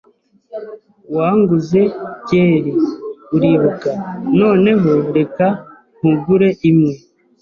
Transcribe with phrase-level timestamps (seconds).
[1.15, 1.81] Wanguze
[2.23, 2.71] byeri,
[3.35, 3.91] uribuka?
[4.39, 5.45] Noneho, reka
[5.97, 6.93] nkugure imwe.